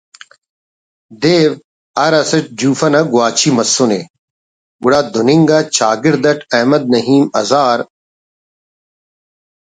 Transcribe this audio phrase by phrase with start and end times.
[1.21, 1.51] دیو
[1.99, 3.99] ہر اسٹ جوفہ انا گواچی مسنے
[4.83, 7.77] گڑا دن انگا چاگڑد اٹ احمد نعیم ہزار